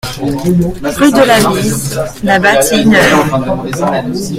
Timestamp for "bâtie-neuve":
2.39-4.29